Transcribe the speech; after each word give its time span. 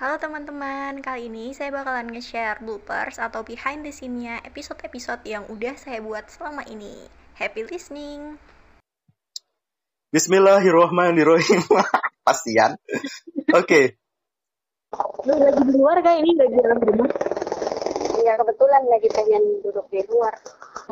Halo 0.00 0.16
teman-teman, 0.16 1.04
kali 1.04 1.28
ini 1.28 1.52
saya 1.52 1.68
bakalan 1.76 2.08
nge-share 2.08 2.64
bloopers 2.64 3.20
atau 3.20 3.44
behind 3.44 3.84
the 3.84 3.92
scene-nya 3.92 4.40
episode-episode 4.48 5.20
yang 5.28 5.44
udah 5.52 5.76
saya 5.76 6.00
buat 6.00 6.24
selama 6.24 6.64
ini. 6.72 7.04
Happy 7.36 7.68
listening! 7.68 8.40
Bismillahirrahmanirrahim. 10.08 11.60
Pastian. 12.24 12.80
Oke. 13.60 14.00
Lu 15.28 15.36
lagi 15.36 15.68
di 15.68 15.72
luar 15.76 16.00
kah 16.00 16.16
ini 16.16 16.32
lagi 16.32 16.56
dalam 16.56 16.80
rumah? 16.80 17.10
Ya 18.24 18.40
kebetulan 18.40 18.82
lagi 18.88 19.08
pengen 19.12 19.44
duduk 19.60 19.84
di 19.92 20.00
luar. 20.08 20.32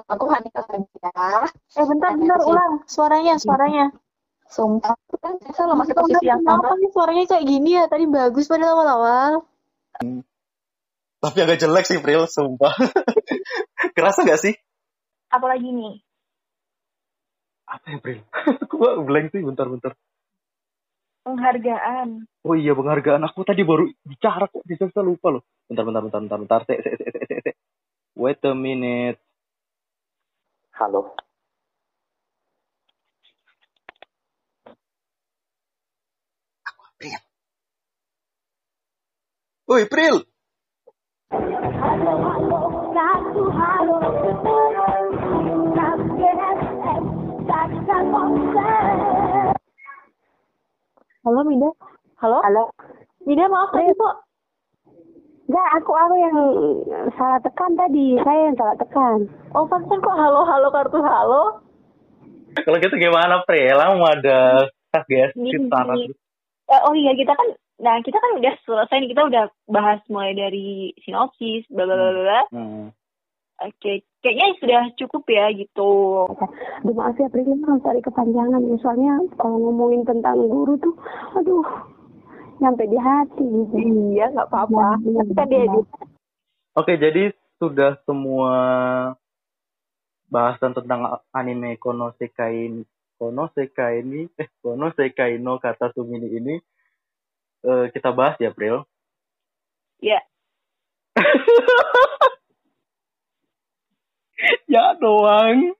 Aku 0.05 0.29
hanya 0.29 0.53
kerja. 0.53 1.09
Eh 1.49 1.87
bentar 1.89 2.13
bentar 2.13 2.45
ulang 2.45 2.85
suaranya 2.85 3.41
suaranya. 3.41 3.89
Sumpah, 4.49 4.97
kan 5.21 5.37
biasa 5.37 5.61
lo 5.69 5.77
masih 5.77 5.93
posisi 5.93 6.25
yang 6.25 6.41
kenapa 6.41 6.73
sama. 6.73 6.81
nih 6.81 6.91
suaranya 6.97 7.25
kayak 7.29 7.45
gini 7.45 7.71
ya? 7.77 7.85
Tadi 7.85 8.05
bagus 8.09 8.49
pada 8.49 8.73
awal-awal. 8.73 9.45
Tapi 11.19 11.39
agak 11.45 11.61
jelek 11.61 11.85
sih, 11.85 12.01
Pril, 12.01 12.25
sumpah. 12.25 12.73
Kerasa 13.97 14.25
gak 14.25 14.41
sih? 14.41 14.57
Apalagi 15.29 15.69
nih? 15.69 16.01
Apa 17.69 17.87
ya, 17.93 17.99
Pril? 18.01 18.25
Gua 18.73 19.05
blank 19.05 19.37
sih, 19.37 19.45
bentar-bentar. 19.45 19.93
Penghargaan. 21.29 22.25
Oh 22.41 22.57
iya, 22.57 22.73
penghargaan 22.73 23.21
aku 23.29 23.45
tadi 23.45 23.61
baru 23.69 23.85
bicara 24.01 24.49
kok, 24.49 24.65
bisa 24.65 24.89
bisa 24.89 25.05
lupa 25.05 25.29
loh. 25.29 25.45
Bentar, 25.69 25.85
bentar, 25.85 26.01
bentar, 26.01 26.21
bentar, 26.25 26.39
bentar. 26.41 26.61
Wait 28.17 28.41
a 28.49 28.53
minute. 28.57 29.21
Halo. 30.73 31.13
Woi, 39.69 39.85
Pril. 39.85 40.17
Halo 51.21 51.41
Mida. 51.45 51.69
Halo? 52.17 52.39
Halo. 52.41 52.65
Mida 53.29 53.45
maaf 53.45 53.69
tadi 53.77 53.93
kok. 53.93 54.15
Enggak, 55.53 55.69
aku 55.77 55.93
aku 55.93 56.15
yang 56.17 56.39
salah 57.21 57.37
tekan 57.45 57.77
tadi. 57.77 58.17
Saya 58.25 58.49
yang 58.49 58.57
salah 58.57 58.73
tekan. 58.81 59.29
Oh 59.53 59.69
pantesan 59.69 60.01
kok 60.01 60.17
halo-halo 60.17 60.73
kartu 60.73 60.97
halo. 61.05 61.61
Kalau 62.57 62.81
gitu 62.81 62.97
gimana, 62.97 63.45
Pril? 63.45 63.77
Kamu 63.77 64.01
ada 64.01 64.65
kaget 64.97 65.37
Gini, 65.37 65.53
kita 65.53 65.77
gini. 65.93 66.17
Eh, 66.73 66.81
oh 66.89 66.97
iya, 66.97 67.13
kita 67.13 67.37
kan 67.37 67.53
Nah, 67.79 68.03
kita 68.03 68.19
kan 68.19 68.43
udah 68.43 68.55
selesai 68.67 68.97
nih. 68.99 69.11
Kita 69.15 69.23
udah 69.31 69.45
bahas 69.71 70.03
mulai 70.11 70.35
dari 70.35 70.91
sinopsis, 71.07 71.67
bla 71.71 71.87
bla 71.87 71.95
bla 71.95 72.11
bla, 72.11 72.23
bla. 72.23 72.43
Hmm. 72.51 72.87
Oke, 73.59 74.07
kayaknya 74.23 74.55
sudah 74.63 74.83
cukup 74.95 75.27
ya 75.27 75.51
gitu. 75.51 75.91
Aduh, 76.83 76.95
maaf 76.95 77.19
ya, 77.19 77.27
Prilly 77.27 77.59
harus 77.59 77.83
cari 77.83 77.99
kepanjangan. 78.03 78.63
Soalnya 78.79 79.19
kalau 79.35 79.59
ngomongin 79.59 80.07
tentang 80.07 80.39
guru 80.47 80.79
tuh, 80.79 80.95
aduh, 81.35 81.67
nyampe 82.63 82.87
di 82.87 82.99
hati. 82.99 83.51
Iya 84.15 84.31
nggak 84.31 84.47
apa-apa. 84.51 85.03
Tapi 85.03 85.51
dia 85.51 85.67
edit. 85.67 85.87
Oke, 86.79 86.95
jadi 86.95 87.35
sudah 87.59 87.99
semua 88.07 88.55
bahasan 90.31 90.79
tentang 90.79 91.19
anime 91.35 91.75
Konosekai 91.83 92.87
Konosekai 93.19 94.07
ini 94.07 94.31
eh 94.39 94.47
Konosekai 94.63 95.43
no 95.43 95.59
kata 95.59 95.91
Sumini 95.91 96.31
ini 96.31 96.55
eh, 97.65 97.87
kita 97.95 98.11
bahas 98.15 98.37
ya, 98.39 98.51
April. 98.51 98.87
Ya, 99.99 100.23
ya 104.75 104.95
doang. 104.99 105.75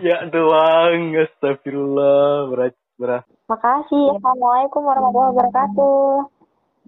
ya 0.00 0.18
doang. 0.28 1.16
Astagfirullah. 1.16 2.52
Berat, 2.52 2.74
berat. 3.00 3.24
makasih. 3.48 4.16
Assalamualaikum 4.16 4.82
warahmatullahi 4.84 5.32
wabarakatuh. 5.34 6.28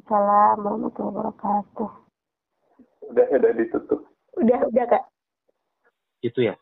Salam 0.06 0.56
warahmatullahi 0.62 1.14
wabarakatuh. 1.16 1.90
Udah, 3.12 3.26
udah 3.28 3.52
ditutup. 3.56 4.00
Udah 4.38 4.60
udah 4.68 4.84
kak. 4.88 5.04
Itu 6.22 6.40
ya. 6.44 6.54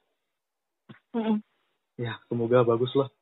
Ya, 2.01 2.17
semoga 2.33 2.65
bagus 2.65 2.95
lah. 2.97 3.13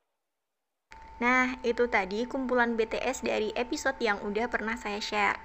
Nah, 1.18 1.58
itu 1.66 1.90
tadi 1.90 2.30
kumpulan 2.30 2.78
BTS 2.78 3.26
dari 3.26 3.50
episode 3.58 3.98
yang 3.98 4.22
udah 4.22 4.46
pernah 4.46 4.78
saya 4.78 5.02
share. 5.02 5.38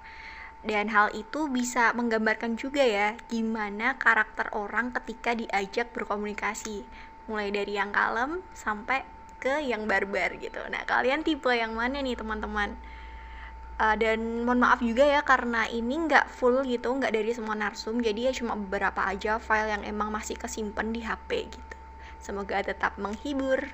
Dan 0.63 0.88
hal 0.94 1.11
itu 1.11 1.51
bisa 1.51 1.91
menggambarkan 1.91 2.56
juga 2.56 2.88
ya 2.88 3.19
gimana 3.28 4.00
karakter 4.00 4.47
orang 4.56 4.95
ketika 4.95 5.35
diajak 5.35 5.91
berkomunikasi. 5.91 6.88
Mulai 7.28 7.50
dari 7.51 7.73
yang 7.75 7.91
kalem 7.91 8.39
sampai 8.56 9.03
ke 9.44 9.59
yang 9.59 9.89
barbar 9.89 10.39
gitu. 10.39 10.63
Nah, 10.72 10.88
kalian 10.88 11.25
tipe 11.25 11.51
yang 11.51 11.75
mana 11.75 12.00
nih 12.00 12.16
teman-teman? 12.16 12.79
Uh, 13.73 13.97
dan 13.97 14.45
mohon 14.45 14.61
maaf 14.61 14.79
juga 14.79 15.03
ya 15.03 15.25
karena 15.25 15.66
ini 15.67 16.05
nggak 16.05 16.29
full 16.29 16.61
gitu, 16.63 16.94
nggak 16.94 17.09
dari 17.09 17.34
semua 17.34 17.57
narsum, 17.57 17.97
jadi 18.00 18.29
ya 18.29 18.31
cuma 18.31 18.53
beberapa 18.53 19.01
aja 19.01 19.41
file 19.41 19.73
yang 19.73 19.84
emang 19.84 20.13
masih 20.13 20.38
kesimpan 20.38 20.94
di 20.94 21.01
HP 21.01 21.50
gitu. 21.50 21.75
Semoga 22.22 22.61
tetap 22.63 22.95
menghibur. 23.01 23.73